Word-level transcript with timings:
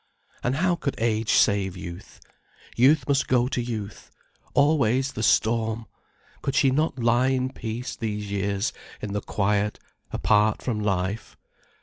And 0.41 0.55
how 0.55 0.75
could 0.77 0.95
age 0.97 1.31
save 1.33 1.77
youth? 1.77 2.21
Youth 2.75 3.07
must 3.07 3.27
go 3.27 3.47
to 3.47 3.61
youth. 3.61 4.09
Always 4.55 5.11
the 5.13 5.21
storm! 5.21 5.85
Could 6.41 6.55
she 6.55 6.71
not 6.71 6.97
lie 6.97 7.27
in 7.27 7.51
peace, 7.53 7.95
these 7.95 8.31
years, 8.31 8.73
in 8.99 9.13
the 9.13 9.21
quiet, 9.21 9.77
apart 10.11 10.63
from 10.63 10.79
life? 10.79 11.37